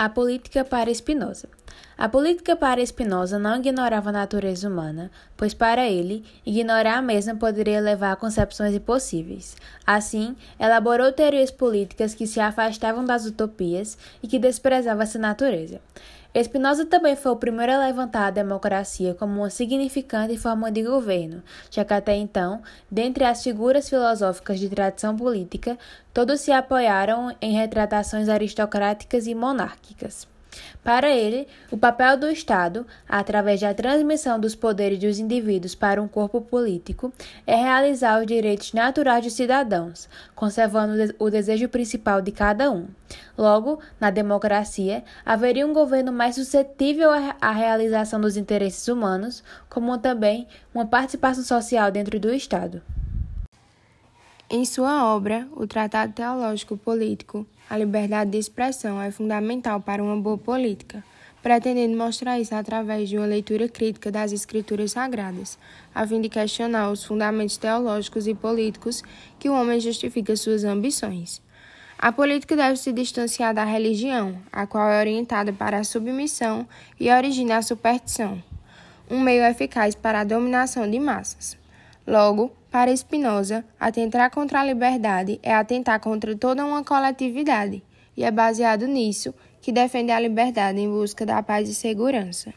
A 0.00 0.08
política 0.08 0.64
para 0.64 0.94
Spinoza. 0.94 1.46
A 2.00 2.08
política 2.08 2.56
para 2.56 2.80
Spinoza 2.80 3.38
não 3.38 3.58
ignorava 3.58 4.08
a 4.08 4.12
natureza 4.12 4.66
humana, 4.66 5.10
pois 5.36 5.52
para 5.52 5.86
ele, 5.86 6.24
ignorar 6.46 6.96
a 6.96 7.02
mesma 7.02 7.36
poderia 7.36 7.78
levar 7.78 8.12
a 8.12 8.16
concepções 8.16 8.74
impossíveis. 8.74 9.54
Assim, 9.86 10.34
elaborou 10.58 11.12
teorias 11.12 11.50
políticas 11.50 12.14
que 12.14 12.26
se 12.26 12.40
afastavam 12.40 13.04
das 13.04 13.26
utopias 13.26 13.98
e 14.22 14.26
que 14.26 14.38
desprezavam 14.38 15.02
essa 15.02 15.18
natureza. 15.18 15.78
Spinoza 16.42 16.86
também 16.86 17.16
foi 17.16 17.32
o 17.32 17.36
primeiro 17.36 17.72
a 17.72 17.84
levantar 17.84 18.28
a 18.28 18.30
democracia 18.30 19.12
como 19.12 19.42
uma 19.42 19.50
significante 19.50 20.38
forma 20.38 20.72
de 20.72 20.82
governo, 20.82 21.42
já 21.70 21.84
que 21.84 21.92
até 21.92 22.16
então, 22.16 22.62
dentre 22.90 23.24
as 23.24 23.42
figuras 23.42 23.90
filosóficas 23.90 24.58
de 24.58 24.70
tradição 24.70 25.14
política, 25.14 25.78
todos 26.14 26.40
se 26.40 26.50
apoiaram 26.50 27.36
em 27.42 27.52
retratações 27.52 28.30
aristocráticas 28.30 29.26
e 29.26 29.34
monárquicas. 29.34 30.26
Para 30.82 31.10
ele, 31.10 31.46
o 31.70 31.76
papel 31.76 32.16
do 32.16 32.28
Estado, 32.28 32.86
através 33.08 33.60
da 33.60 33.74
transmissão 33.74 34.40
dos 34.40 34.54
poderes 34.54 34.98
dos 34.98 35.18
indivíduos 35.18 35.74
para 35.74 36.02
um 36.02 36.08
corpo 36.08 36.40
político, 36.40 37.12
é 37.46 37.54
realizar 37.54 38.20
os 38.20 38.26
direitos 38.26 38.72
naturais 38.72 39.22
dos 39.22 39.34
cidadãos, 39.34 40.08
conservando 40.34 41.14
o 41.18 41.30
desejo 41.30 41.68
principal 41.68 42.22
de 42.22 42.32
cada 42.32 42.70
um. 42.70 42.86
Logo, 43.36 43.78
na 44.00 44.10
democracia, 44.10 45.04
haveria 45.24 45.66
um 45.66 45.72
governo 45.72 46.12
mais 46.12 46.34
suscetível 46.36 47.10
à 47.40 47.50
realização 47.52 48.20
dos 48.20 48.36
interesses 48.36 48.88
humanos, 48.88 49.42
como 49.68 49.98
também 49.98 50.46
uma 50.74 50.86
participação 50.86 51.44
social 51.44 51.90
dentro 51.90 52.18
do 52.18 52.32
Estado. 52.32 52.82
Em 54.52 54.64
sua 54.64 55.14
obra, 55.14 55.46
O 55.54 55.64
Tratado 55.64 56.12
Teológico 56.12 56.76
Político, 56.76 57.46
a 57.68 57.78
liberdade 57.78 58.32
de 58.32 58.38
expressão 58.38 59.00
é 59.00 59.08
fundamental 59.12 59.80
para 59.80 60.02
uma 60.02 60.20
boa 60.20 60.36
política, 60.36 61.04
pretendendo 61.40 61.96
mostrar 61.96 62.40
isso 62.40 62.52
através 62.52 63.08
de 63.08 63.16
uma 63.16 63.26
leitura 63.26 63.68
crítica 63.68 64.10
das 64.10 64.32
escrituras 64.32 64.90
sagradas, 64.90 65.56
a 65.94 66.04
fim 66.04 66.20
de 66.20 66.28
questionar 66.28 66.90
os 66.90 67.04
fundamentos 67.04 67.56
teológicos 67.58 68.26
e 68.26 68.34
políticos 68.34 69.04
que 69.38 69.48
o 69.48 69.54
homem 69.54 69.78
justifica 69.78 70.34
suas 70.34 70.64
ambições. 70.64 71.40
A 71.96 72.10
política 72.10 72.56
deve 72.56 72.74
se 72.74 72.92
distanciar 72.92 73.54
da 73.54 73.62
religião, 73.62 74.36
a 74.50 74.66
qual 74.66 74.90
é 74.90 74.98
orientada 74.98 75.52
para 75.52 75.78
a 75.78 75.84
submissão 75.84 76.66
e 76.98 77.08
origina 77.08 77.58
a 77.58 77.62
superstição, 77.62 78.42
um 79.08 79.20
meio 79.20 79.44
eficaz 79.44 79.94
para 79.94 80.22
a 80.22 80.24
dominação 80.24 80.90
de 80.90 80.98
massas. 80.98 81.59
Logo, 82.06 82.50
para 82.70 82.96
Spinoza, 82.96 83.64
atentar 83.78 84.30
contra 84.30 84.60
a 84.60 84.64
liberdade 84.64 85.38
é 85.42 85.54
atentar 85.54 86.00
contra 86.00 86.36
toda 86.36 86.64
uma 86.64 86.82
coletividade, 86.84 87.82
e 88.16 88.24
é 88.24 88.30
baseado 88.30 88.86
nisso 88.86 89.34
que 89.60 89.72
defende 89.72 90.10
a 90.10 90.20
liberdade 90.20 90.80
em 90.80 90.88
busca 90.88 91.26
da 91.26 91.42
paz 91.42 91.68
e 91.68 91.74
segurança. 91.74 92.52